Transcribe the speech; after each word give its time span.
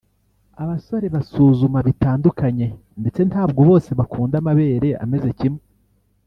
Abasore 0.63 1.05
basuzuma 1.15 1.79
bitandukanye 1.87 2.67
ndetse 2.99 3.21
ntabwo 3.29 3.59
bose 3.69 3.89
bakunda 3.99 4.35
amabere 4.41 4.89
ameze 5.05 5.29
kimwe 5.39 5.63